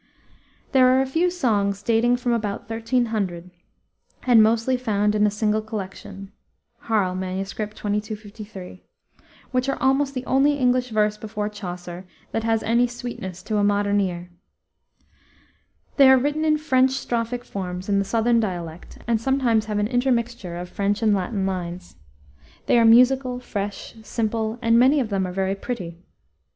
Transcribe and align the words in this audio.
There 0.71 0.87
are 0.87 0.99
a 1.03 1.05
few 1.05 1.29
songs 1.29 1.83
dating 1.83 2.17
from 2.17 2.31
about 2.33 2.61
1300, 2.61 3.51
and 4.23 4.41
mostly 4.41 4.75
found 4.75 5.13
in 5.13 5.27
a 5.27 5.29
single 5.29 5.61
collection 5.61 6.31
(Harl, 6.79 7.13
MS., 7.13 7.51
2253), 7.51 8.81
which 9.51 9.69
are 9.69 9.77
almost 9.79 10.15
the 10.15 10.25
only 10.25 10.53
English 10.55 10.89
verse 10.89 11.17
before 11.19 11.49
Chaucer 11.49 12.07
that 12.31 12.43
has 12.43 12.63
any 12.63 12.87
sweetness 12.87 13.43
to 13.43 13.57
a 13.57 13.63
modern 13.63 14.01
ear. 14.01 14.31
They 15.97 16.09
are 16.09 16.17
written 16.17 16.45
in 16.45 16.57
French 16.57 16.93
strophic 16.93 17.43
forms 17.43 17.87
in 17.87 17.99
the 17.99 18.03
southern 18.03 18.39
dialect, 18.39 18.97
and 19.05 19.21
sometimes 19.21 19.65
have 19.65 19.77
an 19.77 19.85
intermixture 19.87 20.57
of 20.57 20.67
French 20.67 21.03
and 21.03 21.13
Latin 21.13 21.45
lines. 21.45 21.95
They 22.65 22.79
are 22.79 22.85
musical, 22.85 23.39
fresh, 23.39 23.93
simple, 24.01 24.57
and 24.63 24.79
many 24.79 24.99
of 24.99 25.09
them 25.09 25.31
very 25.31 25.53
pretty. 25.53 25.99